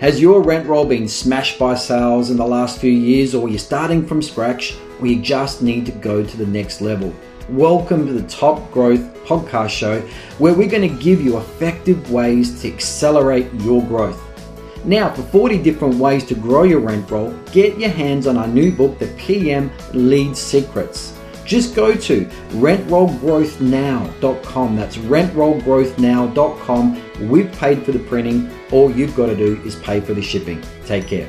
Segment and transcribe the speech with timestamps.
[0.00, 3.60] Has your rent roll been smashed by sales in the last few years, or you're
[3.60, 7.14] starting from scratch, or you just need to go to the next level?
[7.48, 10.00] Welcome to the Top Growth Podcast Show,
[10.38, 14.20] where we're going to give you effective ways to accelerate your growth.
[14.84, 18.48] Now, for 40 different ways to grow your rent roll, get your hands on our
[18.48, 21.16] new book, The PM Lead Secrets.
[21.44, 24.76] Just go to rentrollgrowthnow.com.
[24.76, 27.28] That's rentrollgrowthnow.com.
[27.28, 28.50] We've paid for the printing.
[28.72, 30.62] All you've got to do is pay for the shipping.
[30.86, 31.28] Take care.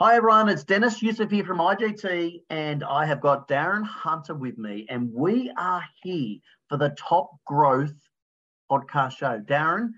[0.00, 4.56] Hi everyone, it's Deniz Yusuf here from IGT, and I have got Darren Hunter with
[4.56, 6.38] me, and we are here
[6.70, 7.92] for the Top Growth
[8.72, 9.40] podcast show.
[9.40, 9.90] Darren,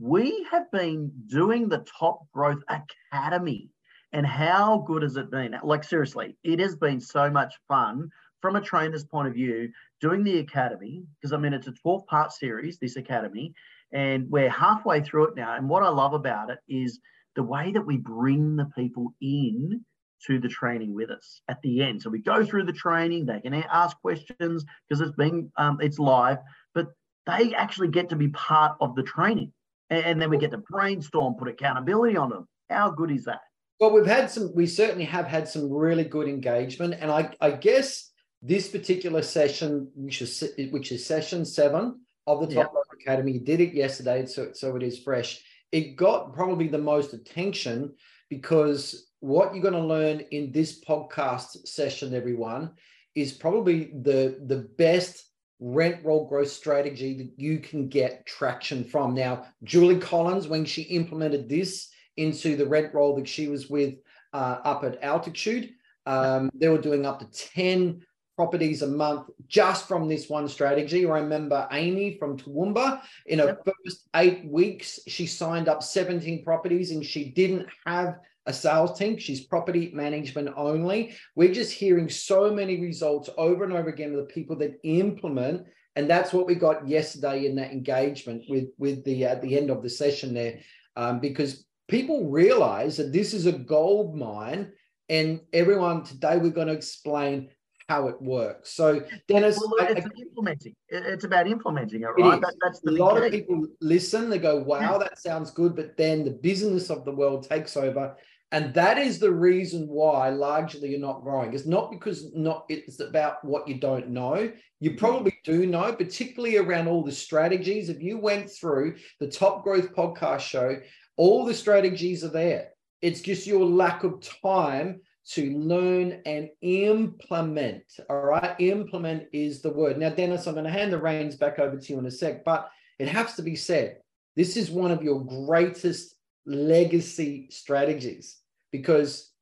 [0.00, 3.70] we have been doing the Top Growth Academy
[4.16, 5.54] and how good has it been?
[5.62, 8.08] Like, seriously, it has been so much fun
[8.40, 9.70] from a trainer's point of view
[10.00, 13.52] doing the academy, because I mean, it's a 12 part series, this academy,
[13.92, 15.54] and we're halfway through it now.
[15.54, 16.98] And what I love about it is
[17.34, 19.84] the way that we bring the people in
[20.26, 22.00] to the training with us at the end.
[22.00, 25.98] So we go through the training, they can ask questions because it's being, um, it's
[25.98, 26.38] live,
[26.74, 26.86] but
[27.26, 29.52] they actually get to be part of the training.
[29.90, 32.48] And then we get to brainstorm, put accountability on them.
[32.70, 33.40] How good is that?
[33.78, 36.94] Well, we've had some, we certainly have had some really good engagement.
[36.98, 38.10] And I, I guess
[38.42, 43.00] this particular session, which is, which is session seven of the Top yep.
[43.00, 44.26] Academy, did it yesterday.
[44.26, 45.42] So, so it is fresh.
[45.72, 47.92] It got probably the most attention
[48.30, 52.70] because what you're going to learn in this podcast session, everyone,
[53.14, 55.22] is probably the, the best
[55.58, 59.14] rent roll growth strategy that you can get traction from.
[59.14, 63.94] Now, Julie Collins, when she implemented this, into the rent roll that she was with
[64.32, 65.70] uh, up at altitude.
[66.06, 68.02] Um, they were doing up to 10
[68.36, 71.06] properties a month just from this one strategy.
[71.06, 73.64] I remember Amy from Toowoomba in her yep.
[73.64, 79.18] first eight weeks, she signed up 17 properties and she didn't have a sales team.
[79.18, 81.16] She's property management only.
[81.34, 85.66] We're just hearing so many results over and over again of the people that implement.
[85.96, 89.70] And that's what we got yesterday in that engagement with, with the at the end
[89.70, 90.60] of the session there.
[90.94, 94.72] Um, because people realize that this is a gold mine
[95.08, 97.48] and everyone today we're going to explain
[97.88, 98.72] how it works.
[98.72, 100.74] So, Deniz, well, it's I, implementing.
[100.88, 102.40] It's about implementing it, right?
[102.40, 104.28] That, that's a lot of people listen.
[104.28, 104.98] They go, "Wow, yeah.
[104.98, 108.16] that sounds good," but then the business of the world takes over,
[108.50, 111.54] and that is the reason why largely you're not growing.
[111.54, 114.52] It's not because not it's about what you don't know.
[114.80, 114.98] You mm.
[114.98, 117.88] probably do know, particularly around all the strategies.
[117.88, 120.80] If you went through the Top Growth Podcast show,
[121.16, 122.70] all the strategies are there.
[123.02, 125.00] It's just your lack of time
[125.30, 127.82] to learn and implement.
[128.08, 128.54] All right.
[128.60, 129.98] Implement is the word.
[129.98, 132.44] Now, Deniz, I'm going to hand the reins back over to you in a sec,
[132.44, 132.68] but
[132.98, 133.98] it has to be said
[134.36, 138.38] this is one of your greatest legacy strategies
[138.70, 139.32] because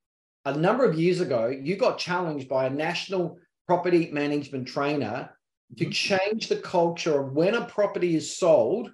[0.47, 5.31] a number of years ago, you got challenged by a national property management trainer
[5.79, 5.91] to mm-hmm.
[5.91, 8.91] change the culture of when a property is sold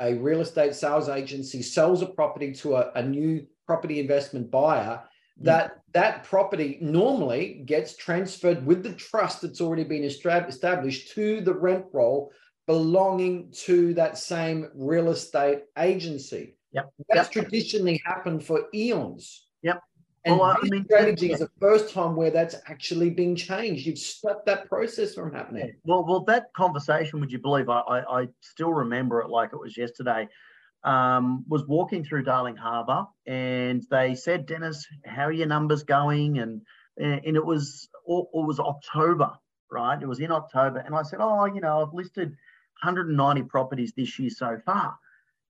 [0.00, 5.02] a real estate sales agency sells a property to a, a new property investment buyer,
[5.40, 5.44] mm.
[5.44, 11.54] that that property normally gets transferred with the trust that's already been established to the
[11.54, 12.30] rent roll
[12.66, 16.56] belonging to that same real estate agency.
[16.72, 16.90] Yep.
[17.08, 17.44] That's yep.
[17.44, 19.46] traditionally happened for eons.
[19.62, 19.80] Yep.
[20.28, 23.86] And well, I mean, strategy is the first time where that's actually been changed.
[23.86, 25.72] You've stopped that process from happening.
[25.84, 27.70] Well, well, that conversation, would you believe?
[27.70, 30.28] I, I, I still remember it like it was yesterday.
[30.84, 36.38] Um, was walking through Darling Harbour, and they said, "Deniz, how are your numbers going?"
[36.38, 36.62] And
[36.98, 39.32] and it was it was October,
[39.72, 40.00] right?
[40.00, 42.28] It was in October, and I said, "Oh, you know, I've listed
[42.82, 44.96] 190 properties this year so far,"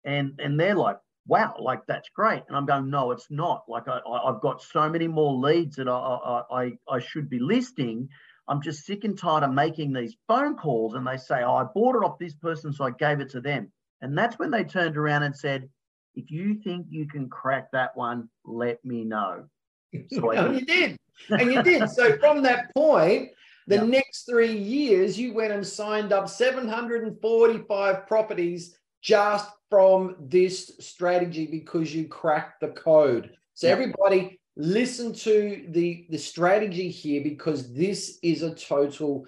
[0.04, 2.42] and and they're like, wow, like that's great.
[2.48, 3.64] And I'm going, no, it's not.
[3.68, 8.08] Like I, have got so many more leads that I, I, I should be listing.
[8.48, 11.64] I'm just sick and tired of making these phone calls and they say, oh, I
[11.64, 13.70] bought it off this person, so I gave it to them.
[14.00, 15.68] And that's when they turned around and said,
[16.14, 19.44] if you think you can crack that one, let me know.
[20.10, 20.96] So and you did.
[21.30, 21.88] And you did.
[21.90, 23.30] So from that point,
[23.66, 23.86] the yep.
[23.86, 31.94] next three years, you went and signed up 745 properties just from this strategy because
[31.94, 33.30] you cracked the code.
[33.54, 39.26] So everybody listen to the the strategy here because this is a total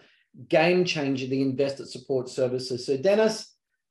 [0.49, 2.87] game changer the investor support services.
[2.87, 3.47] So Deniz,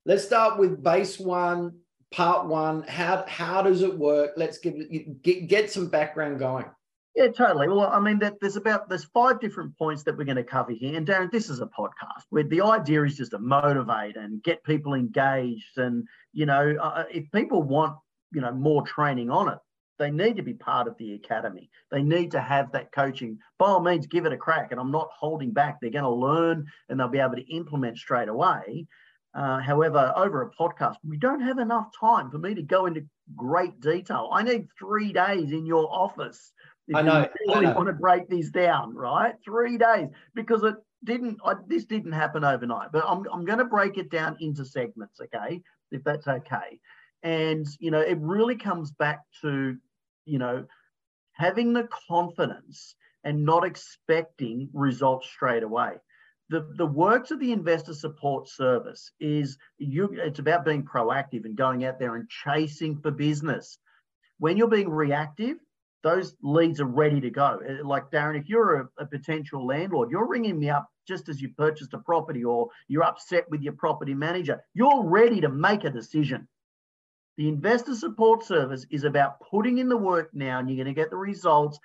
[0.06, 1.74] let's start with base 1
[2.12, 4.32] part 1 how how does it work?
[4.36, 4.75] Let's give
[5.22, 6.66] get get some background going.
[7.16, 7.68] Yeah, totally.
[7.68, 10.72] Well, I mean, that there's about there's five different points that we're going to cover
[10.72, 10.96] here.
[10.96, 14.64] And Darren, this is a podcast where the idea is just to motivate and get
[14.64, 15.78] people engaged.
[15.78, 17.98] And you know, uh, if people want
[18.32, 19.58] you know more training on it,
[19.98, 21.70] they need to be part of the academy.
[21.92, 23.40] They need to have that coaching.
[23.58, 24.72] By all means, give it a crack.
[24.72, 25.80] And I'm not holding back.
[25.82, 28.88] They're going to learn and they'll be able to implement straight away.
[29.36, 33.06] Uh, however, over a podcast, we don't have enough time for me to go into
[33.36, 34.30] great detail.
[34.34, 36.52] I need three days in your office
[36.89, 37.21] if I know.
[37.21, 37.75] You really I know.
[37.75, 39.36] want to break these down, right?
[39.45, 41.39] Three days because it didn't.
[41.45, 42.91] I, this didn't happen overnight.
[42.91, 45.62] But I'm I'm going to break it down into segments, okay?
[45.91, 46.80] If that's okay.
[47.24, 49.77] And you know, it really comes back to
[50.25, 50.65] you know
[51.33, 55.94] having the confidence and not expecting results straight away.
[56.50, 61.56] The, the works of the investor support service is you it's about being proactive and
[61.56, 63.77] going out there and chasing for business.
[64.39, 65.57] When you're being reactive,
[66.04, 67.60] those leads are ready to go.
[67.68, 71.42] Uh, Like Darren, if you're a, a, potential landlord, you're ringing me up just as
[71.42, 75.84] you purchased a property or you're upset with your property manager, you're ready to make
[75.84, 76.48] a decision.
[77.38, 81.00] The investor support service is about putting in the work now and you're going to
[81.00, 81.80] get the results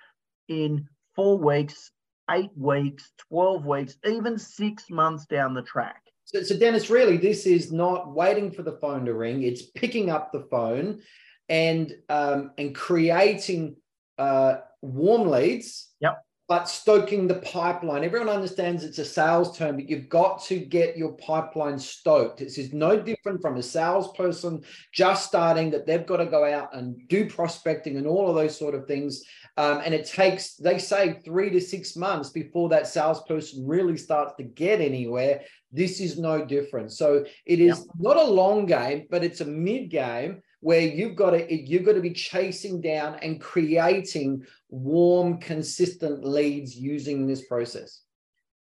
[0.47, 1.91] in four weeks,
[2.31, 6.01] eight weeks, 12 weeks, even six months down the track.
[6.25, 9.43] So, so Deniz, really, this is not waiting for the phone to ring.
[9.43, 11.01] It's picking up the phone
[11.49, 13.75] and um, and creating
[14.17, 16.23] uh, warm leads, yep.
[16.47, 18.03] but stoking the pipeline.
[18.03, 22.39] Everyone understands it's a sales term, but you've got to get your pipeline stoked.
[22.39, 24.63] This is no different from a salesperson
[24.93, 28.57] just starting that they've got to go out and do prospecting and all of those
[28.57, 29.23] sort of things.
[29.57, 34.33] Um, and it takes, they say, three to six months before that salesperson really starts
[34.37, 35.41] to get anywhere.
[35.71, 36.91] This is no different.
[36.91, 37.87] So it is yep.
[37.97, 41.93] not a long game, but it's a mid game where you've got to you've got
[41.93, 48.01] to be chasing down and creating warm consistent leads using this process.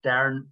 [0.06, 0.44] Darren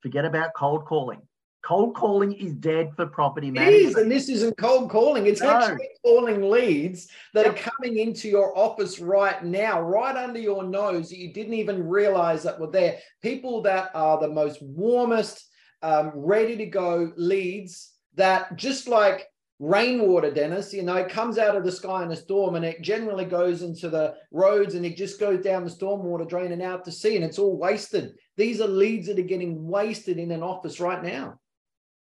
[0.00, 1.22] forget about cold calling.
[1.64, 5.26] Cold calling is dead for property management it is and this isn't cold calling.
[5.26, 5.50] It's no.
[5.50, 11.08] actually calling leads that are coming into your office right now right under your nose
[11.08, 12.98] that you didn't even realize that were there.
[13.22, 15.48] People that are the most warmest
[15.82, 19.26] um, ready to go leads that just like
[19.60, 22.80] rainwater, Deniz, you know, it comes out of the sky in a storm and it
[22.80, 26.84] generally goes into the roads and it just goes down the stormwater drain and out
[26.86, 28.14] to sea and it's all wasted.
[28.38, 31.38] These are leads that are getting wasted in an office right now.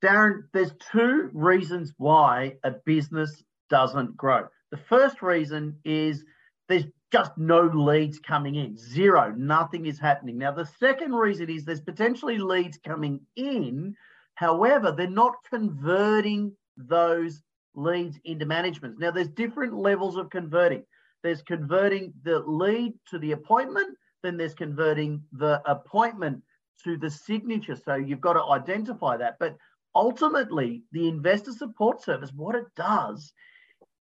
[0.03, 4.47] Darren, there's two reasons why a business doesn't grow.
[4.69, 6.23] The first reason is
[6.69, 10.37] there's just no leads coming in, zero, nothing is happening.
[10.37, 13.95] Now, the second reason is there's potentially leads coming in.
[14.35, 17.41] However, they're not converting those
[17.77, 18.99] leads into management.
[18.99, 20.83] Now, there's different levels of converting.
[21.23, 26.43] There's converting the lead to the appointment, then there's converting the appointment
[26.83, 27.75] to the signature.
[27.75, 29.37] So you've got to identify that.
[29.39, 29.55] But
[29.95, 33.31] ultimately, the investor support service, what it does,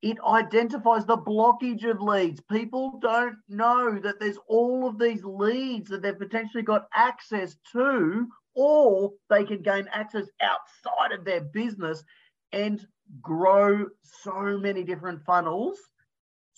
[0.02, 2.40] it identifies the blockage of leads.
[2.50, 8.28] People don't know that there's all of these leads that they've potentially got access to,
[8.54, 12.04] or they can gain access outside of their business
[12.52, 12.86] and
[13.20, 15.78] grow so many different funnels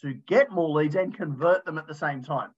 [0.00, 2.50] to get more leads and convert them at the same time.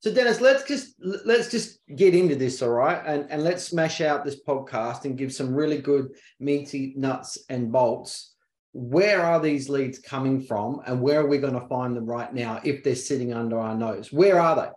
[0.00, 0.94] So Deniz, let's just
[1.26, 5.18] let's just get into this, all right, and and let's smash out this podcast and
[5.18, 8.34] give some really good meaty nuts and bolts.
[8.72, 12.32] Where are these leads coming from, and where are we going to find them right
[12.32, 14.10] now if they're sitting under our nose?
[14.10, 14.68] Where are they?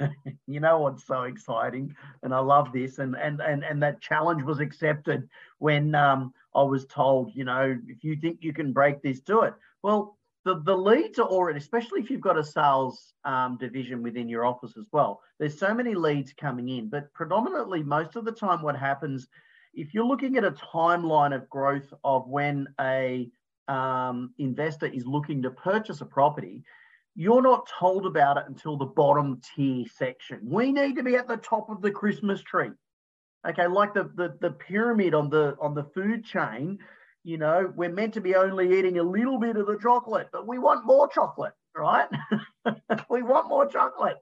[0.46, 4.42] you know what's so exciting, and I love this, and and and and that challenge
[4.42, 9.02] was accepted when um, I was told, you know, if you think you can break
[9.02, 9.54] this, do it.
[9.82, 14.28] Well, the, the leads are already, especially if you've got a sales um, division within
[14.28, 16.88] your office as well, there's so many leads coming in.
[16.88, 19.28] But predominantly, most of the time, what happens
[19.74, 23.30] if you're looking at a timeline of growth of when a
[23.68, 26.62] um, investor is looking to purchase a property,
[27.14, 30.40] you're not told about it until the bottom tier section.
[30.42, 32.70] We need to be at the top of the Christmas tree.
[33.48, 36.78] Okay like the, the the pyramid on the on the food chain
[37.24, 40.46] you know we're meant to be only eating a little bit of the chocolate but
[40.46, 42.08] we want more chocolate right?
[43.10, 44.18] We want more chocolate.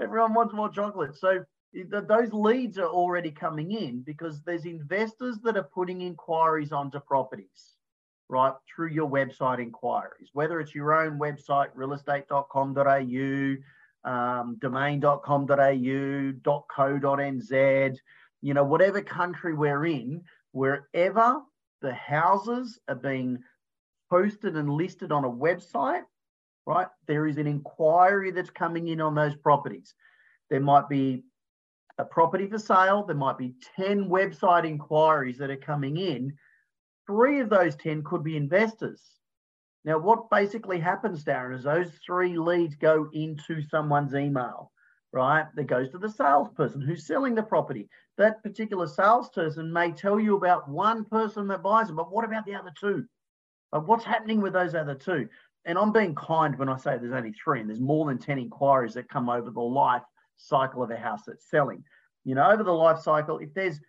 [0.00, 1.16] Everyone wants more chocolate.
[1.16, 1.44] So
[1.90, 7.74] those leads are already coming in because there's investors that are putting inquiries onto properties
[8.28, 13.56] right through your website inquiries whether it's your own website realestate.com.au
[14.10, 16.32] um, domain.com.au
[16.74, 17.98] .co.nz
[18.44, 20.20] you know, whatever country we're in,
[20.52, 21.40] wherever
[21.80, 23.38] the houses are being
[24.10, 26.02] posted and listed on a website,
[26.66, 26.88] right?
[27.08, 29.94] There is an inquiry that's coming in on those properties.
[30.50, 31.24] There might be
[31.96, 36.34] a property for sale, there might be 10 website inquiries that are coming in.
[37.06, 39.02] Three of those 10 could be investors.
[39.84, 44.72] Now, what basically happens, Darren, is those three leads go into someone's email,
[45.12, 45.46] right?
[45.54, 47.88] That goes to the salesperson who's selling the property.
[48.16, 52.46] That particular salesperson may tell you about one person that buys it, but what about
[52.46, 53.04] the other two?
[53.72, 55.28] But what's happening with those other two?
[55.66, 58.38] And I'm being kind when I say there's only three, and there's more than 10
[58.38, 60.02] inquiries that come over the life
[60.36, 61.84] cycle of a house that's selling.
[62.24, 63.80] You know, over the life cycle, if there's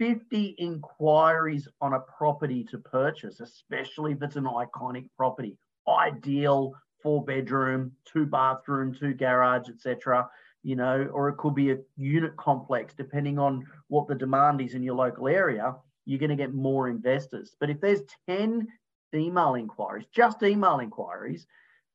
[0.00, 7.22] 50 inquiries on a property to purchase, especially if it's an iconic property, ideal four
[7.22, 10.26] bedroom, two bathroom, two garage, etc.
[10.62, 14.72] You know, or it could be a unit complex, depending on what the demand is
[14.72, 15.76] in your local area.
[16.06, 17.54] You're going to get more investors.
[17.60, 18.66] But if there's 10
[19.14, 21.46] email inquiries, just email inquiries,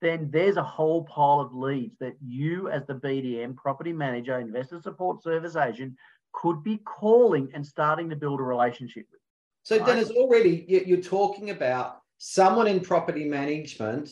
[0.02, 4.80] then there's a whole pile of leads that you, as the BDM, property manager, investor
[4.80, 5.96] support service agent,
[6.36, 9.22] could be calling and starting to build a relationship with.
[9.64, 9.98] So, right?
[9.98, 14.10] Deniz, already you're talking about someone in property management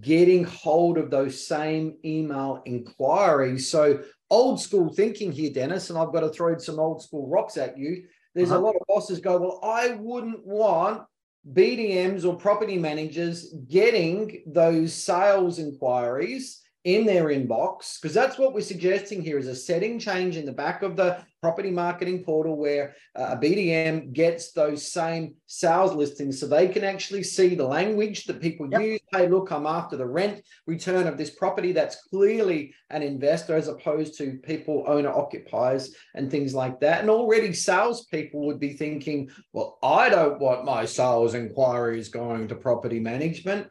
[0.00, 3.70] getting hold of those same email inquiries.
[3.70, 7.56] So, old school thinking here, Deniz, and I've got to throw some old school rocks
[7.56, 8.04] at you.
[8.34, 8.60] There's uh-huh.
[8.60, 11.02] a lot of bosses go, Well, I wouldn't want
[11.50, 18.60] BDMs or property managers getting those sales inquiries in their inbox because that's what we're
[18.60, 22.94] suggesting here is a setting change in the back of the property marketing portal where
[23.16, 28.24] uh, a BDM gets those same sales listings so they can actually see the language
[28.24, 28.80] that people yep.
[28.80, 29.00] use.
[29.12, 31.70] Hey, look, I'm after the rent return of this property.
[31.70, 37.00] That's clearly an investor as opposed to people, owner occupiers, and things like that.
[37.00, 42.56] And already salespeople would be thinking, well, I don't want my sales inquiries going to
[42.56, 43.68] property management.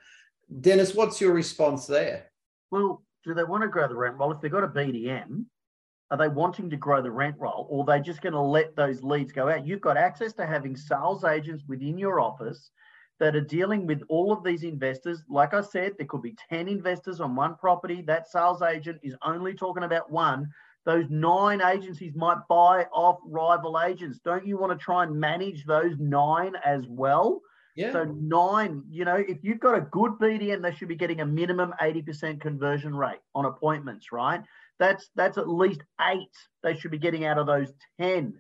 [0.60, 2.31] Deniz, what's your response there?
[2.72, 4.32] Well, do they want to grow the rent roll?
[4.32, 5.46] If they've got a BDM,
[6.10, 8.76] are they wanting to grow the rent roll or are they just going to let
[8.76, 9.66] those leads go out?
[9.66, 12.72] You've got access to having sales agents within your office
[13.20, 15.24] that are dealing with all of these investors.
[15.30, 18.02] Like I said, there could be 10 investors on one property.
[18.02, 20.50] That sales agent is only talking about one.
[20.86, 24.20] Those nine agencies might buy off rival agents.
[24.26, 27.42] Don't you want to try and manage those nine as well?
[27.76, 27.92] Yeah.
[27.94, 31.26] So nine, you know, if you've got a good BDM, they should be getting a
[31.26, 34.42] minimum 80% conversion rate on appointments, right?
[34.80, 36.30] That's that's at least eight
[36.64, 38.34] they should be getting out of those 10,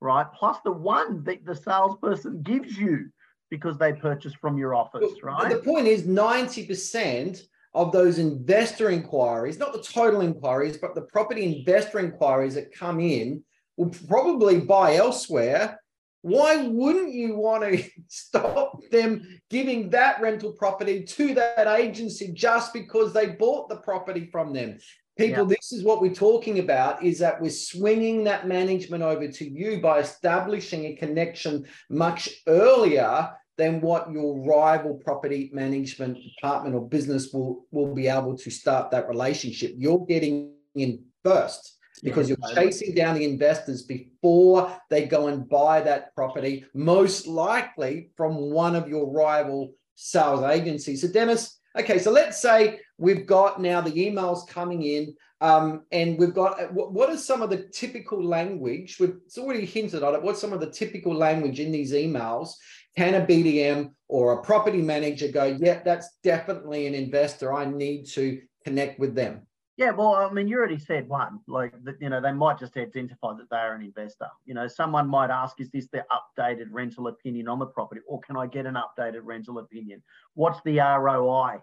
[0.00, 0.26] right?
[0.38, 3.10] Plus the one that the salesperson gives you
[3.50, 5.48] because they purchased from your office, right?
[5.48, 7.42] But the point is 90%
[7.74, 13.00] of those investor inquiries, not the total inquiries, but the property investor inquiries that come
[13.00, 13.42] in
[13.76, 15.79] will probably buy elsewhere
[16.22, 22.72] why wouldn't you want to stop them giving that rental property to that agency just
[22.72, 24.78] because they bought the property from them?
[25.16, 25.56] People, yeah.
[25.56, 29.80] this is what we're talking about is that we're swinging that management over to you
[29.80, 37.30] by establishing a connection much earlier than what your rival property management department or business
[37.32, 39.72] will, will be able to start that relationship.
[39.76, 45.80] You're getting in first because you're chasing down the investors before they go and buy
[45.80, 51.02] that property, most likely from one of your rival sales agencies.
[51.02, 55.14] So, Deniz, okay, so let's say we've got now the emails coming in.
[55.42, 58.98] Um, and we've got uh, what, what is some of the typical language?
[59.00, 60.22] We've it's already hinted on it.
[60.22, 62.50] What's some of the typical language in these emails?
[62.94, 67.54] Can a BDM or a property manager go, yeah, that's definitely an investor.
[67.54, 69.46] I need to connect with them?
[69.80, 71.40] Yeah, well, I mean, you already said one.
[71.48, 74.26] Like, that, you know, they might just identify that they are an investor.
[74.44, 78.20] You know, someone might ask, is this the updated rental opinion on the property, or
[78.20, 80.02] can I get an updated rental opinion?
[80.34, 81.62] What's the ROI?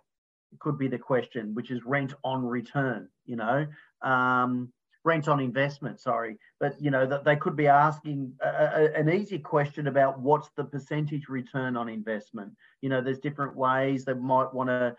[0.52, 3.08] It could be the question, which is rent on return.
[3.28, 3.68] You know,
[4.02, 6.00] um, rent on investment.
[6.00, 10.20] Sorry, but you know that they could be asking a, a, an easy question about
[10.20, 12.52] what's the percentage return on investment.
[12.82, 14.96] You know, there's different ways they might want to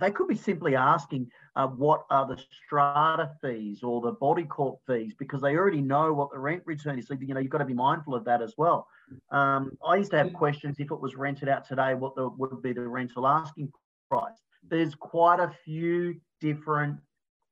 [0.00, 4.80] they could be simply asking uh, what are the strata fees or the body corp
[4.86, 7.06] fees because they already know what the rent return is.
[7.06, 8.86] So, you know, you've got to be mindful of that as well.
[9.30, 12.62] Um, I used to have questions if it was rented out today, what the, would
[12.62, 13.72] be the rental asking
[14.10, 14.38] price?
[14.68, 16.98] There's quite a few different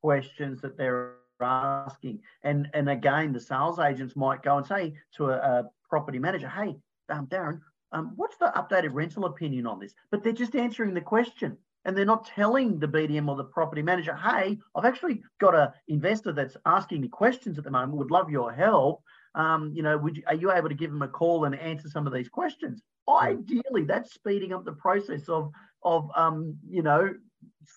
[0.02, 2.20] questions that they're asking.
[2.42, 6.48] And, and again, the sales agents might go and say to a, a property manager,
[6.48, 6.76] hey,
[7.08, 7.60] um, Darren,
[7.92, 9.94] um, what's the updated rental opinion on this?
[10.10, 13.82] But they're just answering the question and they're not telling the BDM or the property
[13.82, 18.10] manager, hey, I've actually got an investor that's asking me questions at the moment, would
[18.10, 19.02] love your help.
[19.34, 21.88] Um, you know, would you, are you able to give them a call and answer
[21.88, 22.82] some of these questions?
[23.08, 25.50] Ideally, that's speeding up the process of,
[25.82, 27.14] of um, you know,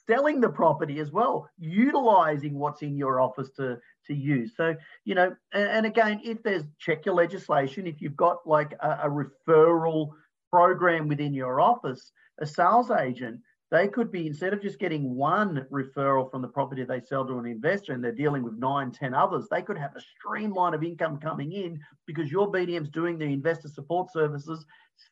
[0.08, 4.54] selling the property as well, utilizing what's in your office to, to use.
[4.56, 8.74] So, you know, and, and again, if there's check your legislation, if you've got like
[8.82, 10.10] a, a referral
[10.52, 13.40] program within your office, a sales agent,
[13.72, 17.39] they could be instead of just getting one referral from the property they sell to
[17.39, 20.84] an investor and they're dealing with nine, ten others, they could have a streamline of
[20.84, 24.65] income coming in because your BDM's doing the investor support services,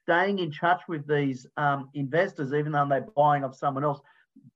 [0.04, 4.00] staying in touch with these um, investors, even though they're buying off someone else.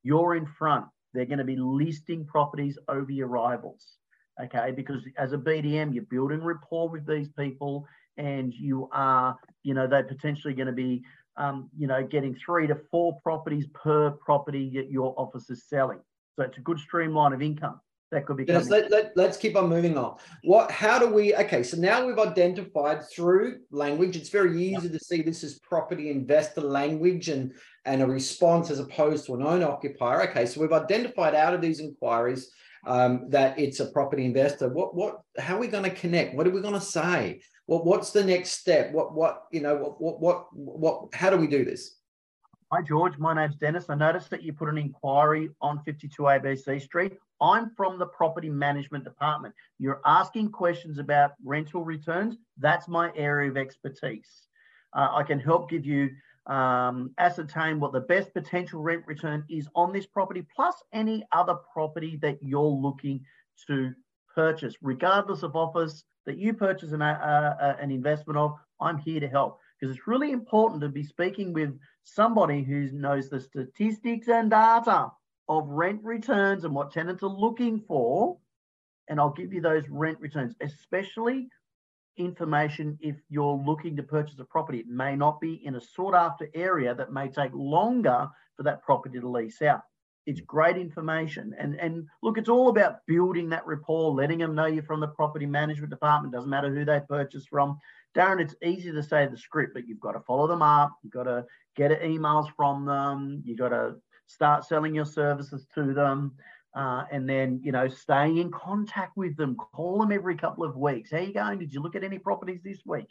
[0.03, 0.85] You're in front.
[1.13, 3.97] They're going to be listing properties over your rivals.
[4.39, 7.87] Okay, because as a BDM, you're building rapport with these people
[8.17, 11.03] and you are, you know, they're potentially going to be
[11.37, 15.99] um, you know, getting three to four properties per property that your office is selling.
[16.35, 17.79] So it's a good streamline of income
[18.11, 18.45] that could be.
[18.47, 20.17] Yes, let, let, let's keep on moving on.
[20.43, 20.71] What?
[20.71, 21.35] How do we?
[21.35, 24.15] Okay, so now we've identified through language.
[24.15, 27.53] It's very easy to see this is property investor language and
[27.85, 30.29] and a response as opposed to an owner occupier.
[30.29, 32.51] Okay, so we've identified out of these inquiries
[32.85, 34.69] um, that it's a property investor.
[34.69, 35.21] What what?
[35.37, 36.35] How are we going to connect?
[36.35, 37.41] What are we going to say?
[37.67, 38.91] What what's the next step?
[38.93, 41.13] What what you know what what what what?
[41.13, 41.97] How do we do this?
[42.71, 43.85] Hi George, my name's Deniz.
[43.89, 47.13] I noticed that you put an inquiry on 52 ABC Street.
[47.41, 49.53] I'm from the property management department.
[49.79, 52.37] You're asking questions about rental returns.
[52.57, 54.47] That's my area of expertise.
[54.93, 56.09] Uh, I can help give you
[56.47, 61.55] um, ascertain what the best potential rent return is on this property, plus any other
[61.73, 63.25] property that you're looking
[63.67, 63.93] to
[64.33, 68.53] purchase, regardless of office that you purchase an, uh, uh, an investment of.
[68.79, 71.71] I'm here to help because it's really important to be speaking with
[72.03, 75.11] somebody who knows the statistics and data
[75.49, 78.37] of rent returns and what tenants are looking for.
[79.07, 81.47] And I'll give you those rent returns, especially
[82.17, 84.79] information if you're looking to purchase a property.
[84.79, 88.83] It may not be in a sought after area that may take longer for that
[88.83, 89.81] property to lease out.
[90.27, 91.55] It's great information.
[91.57, 95.07] And, and look, it's all about building that rapport, letting them know you're from the
[95.07, 96.33] property management department.
[96.33, 97.79] Doesn't matter who they purchase from.
[98.15, 100.91] Darren, it's easy to say the script, but you've got to follow them up.
[101.01, 103.41] You've got to get emails from them.
[103.45, 103.95] You've got to
[104.27, 106.33] start selling your services to them.
[106.75, 110.75] Uh, and then, you know, staying in contact with them, call them every couple of
[110.75, 111.09] weeks.
[111.11, 111.57] How you going?
[111.57, 113.07] Did you look at any properties this week?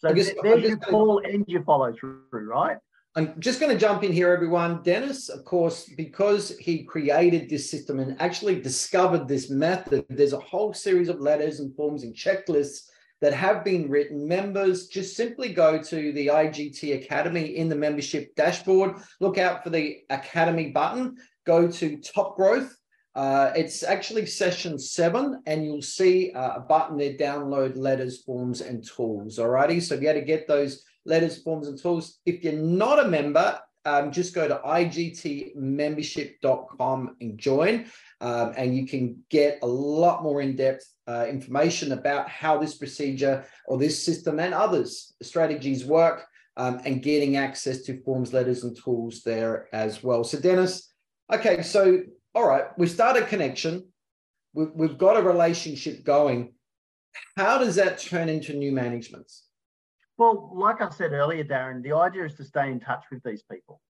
[0.00, 2.76] So guess, there's your call and your follow through, right?
[3.16, 4.82] I'm just going to jump in here, everyone.
[4.82, 10.40] Deniz, of course, because he created this system and actually discovered this method, there's a
[10.40, 12.90] whole series of letters and forms and checklists
[13.22, 14.28] that have been written.
[14.28, 19.70] Members just simply go to the IGT Academy in the membership dashboard, look out for
[19.70, 22.76] the Academy button, go to Top Growth.
[23.14, 28.60] Uh, it's actually session seven, and you'll see uh, a button there download letters, forms,
[28.60, 29.38] and tools.
[29.38, 32.18] Alrighty, so you had to get those letters, forms, and tools.
[32.26, 37.86] If you're not a member, um, just go to igtmembership.com and join.
[38.20, 43.46] Um, and you can get a lot more in-depth uh, information about how this procedure
[43.66, 48.76] or this system and others strategies work um, and getting access to forms, letters, and
[48.76, 50.24] tools there as well.
[50.24, 50.88] So Deniz,
[51.32, 52.00] okay, so
[52.34, 53.86] all right, we start a connection.
[54.52, 56.52] We've, we've got a relationship going.
[57.36, 59.45] How does that turn into new managements?
[60.18, 63.42] Well, like I said earlier, Darren, the idea is to stay in touch with these
[63.42, 63.80] people.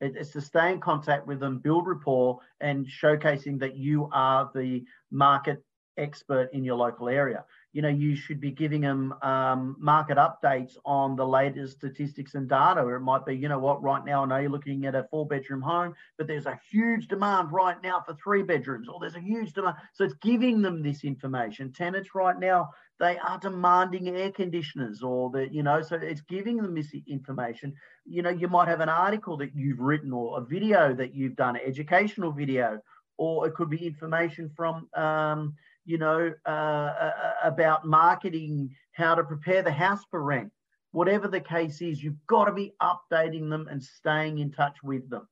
[0.00, 4.84] It's to stay in contact with them, build rapport, and showcasing that you are the
[5.10, 5.64] market
[5.96, 7.44] expert in your local area
[7.76, 12.48] you know, you should be giving them um, market updates on the latest statistics and
[12.48, 12.80] data.
[12.80, 15.06] Or it might be, you know what, right now I know you're looking at a
[15.10, 19.14] four bedroom home, but there's a huge demand right now for three bedrooms, or there's
[19.14, 19.76] a huge demand.
[19.92, 21.70] So it's giving them this information.
[21.70, 26.56] Tenants right now, they are demanding air conditioners, or the, you know, so it's giving
[26.56, 27.74] them this information.
[28.04, 31.36] You know, you might have an article that you've written, or a video that you've
[31.36, 32.80] done, educational video,
[33.18, 35.54] or it could be information from, um,
[35.84, 40.50] you know, uh, uh, uh, about marketing, how to prepare the house for rent.
[40.92, 45.08] Whatever the case is, you've got to be updating them and staying in touch with
[45.10, 45.28] them.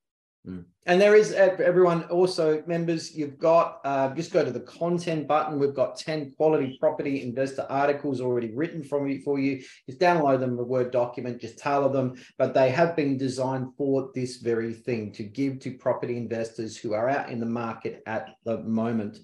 [0.47, 0.65] Mm.
[0.87, 3.17] And there is everyone also members.
[3.17, 5.59] You've got uh, just go to the content button.
[5.59, 9.63] We've got ten quality property investor articles already written from you for you.
[9.89, 12.17] Just download them, a Word document, just tailor them.
[12.37, 16.93] But they have been designed for this very thing to give to property investors who
[16.93, 19.19] are out in the market at the moment.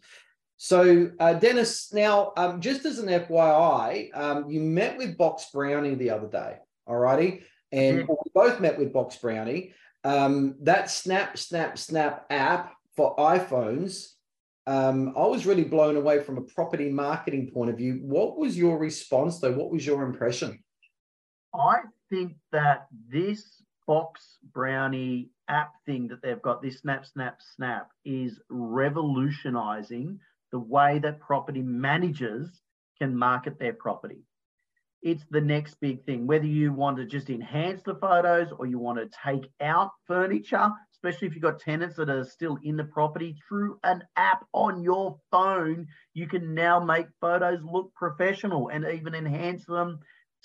[0.56, 5.94] So, uh, Deniz, now, um, just as an FYI, um, you met with Box Brownie
[5.94, 6.56] the other day,
[6.86, 7.42] all righty?
[7.72, 8.12] And mm-hmm.
[8.12, 9.72] we both met with Box Brownie.
[10.04, 14.08] Um, that Snap, Snap, Snap app for iPhones,
[14.66, 18.00] um, I was really blown away from a property marketing point of view.
[18.02, 19.52] What was your response, though?
[19.52, 20.62] What was your impression?
[21.54, 27.90] I think that this Box brownie app thing that they've got, this Snap, Snap, Snap,
[28.04, 30.20] is revolutionizing
[30.52, 32.60] the way that property managers
[33.00, 34.22] can market their property.
[35.02, 36.26] It's the next big thing.
[36.26, 40.70] Whether you want to just enhance the photos or you want to take out furniture,
[40.92, 44.82] especially if you've got tenants that are still in the property, through an app on
[44.82, 50.00] your phone, you can now make photos look professional and even enhance them,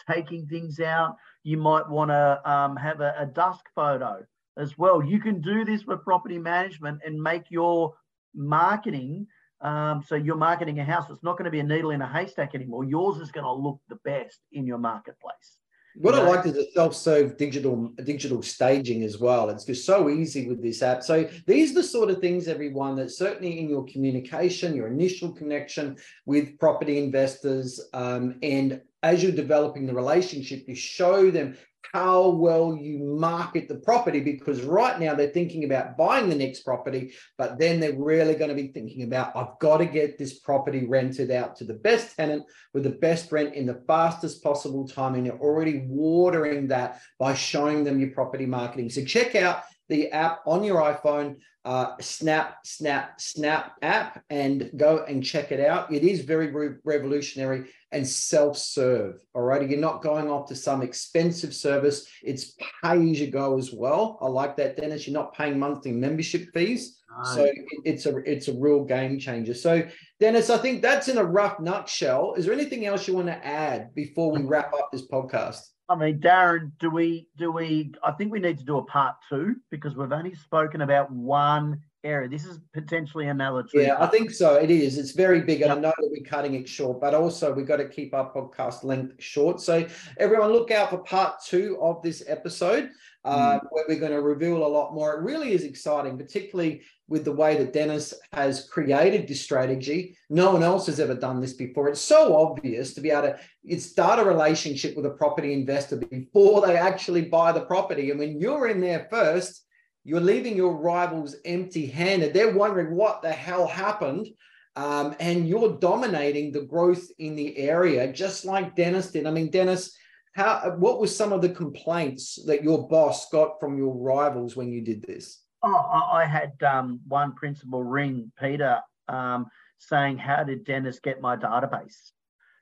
[0.09, 1.17] taking things out.
[1.43, 4.25] You might want to um, have a, a dusk photo
[4.57, 5.03] as well.
[5.03, 7.93] You can do this with property management and make your
[8.33, 9.27] marketing
[9.61, 11.09] um, so you're marketing a house.
[11.09, 12.83] It's not going to be a needle in a haystack anymore.
[12.83, 15.59] Yours is going to look the best in your marketplace.
[15.97, 19.49] What I like is the self-serve digital digital staging as well.
[19.49, 21.03] It's just so easy with this app.
[21.03, 25.31] So these are the sort of things, everyone, that certainly in your communication, your initial
[25.31, 31.55] connection with property investors, um, and as you're developing the relationship, you show them
[31.93, 36.61] how well you market the property because right now they're thinking about buying the next
[36.61, 40.39] property, but then they're really going to be thinking about, I've got to get this
[40.39, 42.43] property rented out to the best tenant
[42.73, 45.15] with the best rent in the fastest possible time.
[45.15, 48.89] And you're already watering that by showing them your property marketing.
[48.89, 55.03] So check out the app on your iPhone, uh, Snap, Snap, Snap app, and go
[55.07, 55.91] and check it out.
[55.91, 59.15] It is very re- revolutionary and self-serve.
[59.33, 62.07] All right, you're not going off to some expensive service.
[62.23, 64.19] It's pay as you go as well.
[64.21, 65.07] I like that, Deniz.
[65.07, 66.99] You're not paying monthly membership fees.
[67.33, 67.49] So
[67.85, 69.53] it's a it's a real game changer.
[69.53, 69.87] So
[70.19, 72.33] Deniz, I think that's in a rough nutshell.
[72.33, 75.61] Is there anything else you want to add before we wrap up this podcast?
[75.87, 77.93] I mean, Darren, do we do we?
[78.03, 81.81] I think we need to do a part two because we've only spoken about one
[82.03, 82.27] area.
[82.27, 83.63] This is potentially another.
[83.73, 84.55] Yeah, I think so.
[84.55, 84.97] It is.
[84.97, 85.77] It's very big, and yep.
[85.77, 88.83] I know that we're cutting it short, but also we've got to keep our podcast
[88.83, 89.61] length short.
[89.61, 89.85] So
[90.17, 92.89] everyone, look out for part two of this episode.
[93.25, 95.15] Uh, where we're going to reveal a lot more.
[95.15, 100.15] It really is exciting, particularly with the way that Deniz has created this strategy.
[100.29, 101.89] No one else has ever done this before.
[101.89, 103.33] It's so obvious to be able
[103.67, 108.11] to start a relationship with a property investor before they actually buy the property.
[108.11, 109.65] And when you're in there first,
[110.03, 112.31] you're leaving your rivals empty handed.
[112.31, 114.27] They're wondering what the hell happened.
[114.75, 119.25] Um, and you're dominating the growth in the area, just like Deniz did.
[119.25, 119.95] I mean, Deniz,
[120.35, 124.71] how what was some of the complaints that your boss got from your rivals when
[124.71, 125.41] you did this?
[125.63, 131.37] Oh, I had um, one principal ring Peter um, saying, "How did Deniz get my
[131.37, 132.11] database?"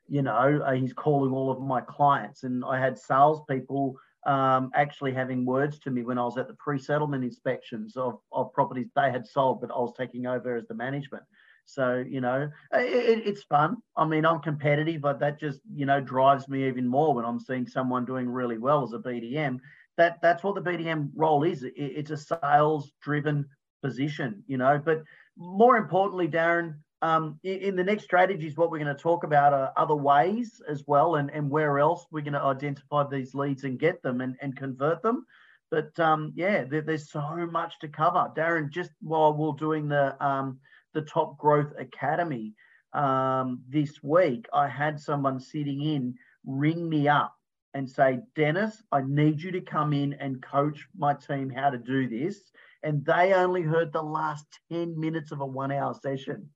[0.06, 5.12] You know, uh, he's calling all of my clients, and I had salespeople um, actually
[5.12, 9.10] having words to me when I was at the pre-settlement inspections of, of properties they
[9.10, 11.24] had sold, but I was taking over as the management.
[11.66, 13.76] So, you know, it, it's fun.
[13.96, 17.40] I mean, I'm competitive, but that just, you know, drives me even more when I'm
[17.40, 19.58] seeing someone doing really well as a BDM.
[19.96, 21.62] That That's what the BDM role is.
[21.62, 23.46] It, it's a sales driven
[23.82, 24.80] position, you know.
[24.84, 25.02] But
[25.36, 29.52] more importantly, Darren, um, in, in, the next strategies, what we're going to talk about
[29.52, 33.64] are other ways as well, and, and where else we're going to identify these leads
[33.64, 35.26] and get them and, and convert them.
[35.70, 38.30] But um, yeah, there, there's so much to cover.
[38.36, 40.60] Darren, just while we're doing the um,
[40.94, 42.54] the Top Growth Academy
[42.94, 46.14] um, this week, I had someone sitting in
[46.46, 47.34] ring me up
[47.74, 51.78] and say, Deniz, I need you to come in and coach my team how to
[51.78, 52.40] do this.
[52.84, 56.50] And they only heard the last 10 minutes of a one hour session,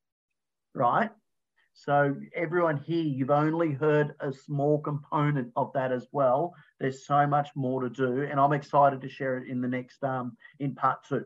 [0.75, 1.11] right?
[1.75, 6.55] So, everyone here, you've only heard a small component of that as well.
[6.81, 10.03] There's so much more to do, and I'm excited to share it in the next
[10.03, 11.25] um, in part two.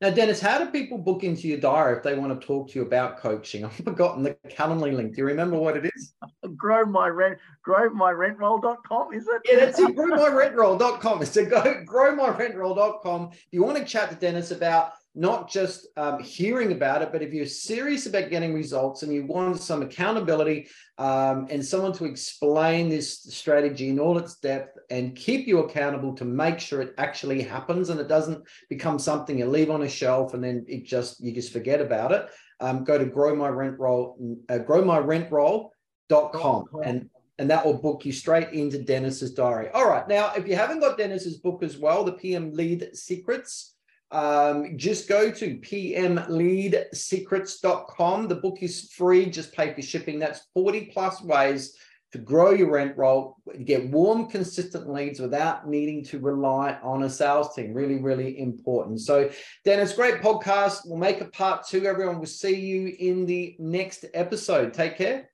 [0.00, 2.78] Now, Deniz, how do people book into your diary if they want to talk to
[2.78, 3.64] you about coaching?
[3.66, 5.14] I've forgotten the Calendly link.
[5.14, 6.14] Do you remember what it is?
[6.56, 9.42] grow my rent, growmyrentroll.com, is it?
[9.44, 9.96] Yeah, that's it.
[9.96, 11.24] growmyrentroll.com.
[11.26, 13.30] So go growmyrentroll.com.
[13.32, 17.22] If you want to chat to Deniz about not just um, hearing about it, but
[17.22, 20.68] if you're serious about getting results and you want some accountability
[20.98, 26.14] um, and someone to explain this strategy in all its depth and keep you accountable
[26.14, 29.88] to make sure it actually happens and it doesn't become something you leave on a
[29.88, 32.28] shelf and then it just you just forget about it.
[32.60, 34.16] Um, go to grow my rent roll,
[34.48, 39.70] uh, growmyrentroll.com and and that will book you straight into Deniz's diary.
[39.70, 40.06] All right.
[40.06, 43.76] Now, if you haven't got Deniz's book as well, the PM Lead Secrets,
[44.12, 48.28] um, just go to pmleadsecrets.com.
[48.28, 50.18] The book is free, just pay for shipping.
[50.18, 51.76] That's 40 plus ways
[52.12, 57.10] to grow your rent roll, get warm, consistent leads without needing to rely on a
[57.10, 57.72] sales team.
[57.72, 59.00] Really, really important.
[59.00, 59.30] So,
[59.64, 60.80] Deniz, great podcast.
[60.86, 61.86] We'll make a part two.
[61.86, 64.74] Everyone, we'll see you in the next episode.
[64.74, 65.30] Take care.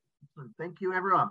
[0.59, 1.31] Thank you, everyone.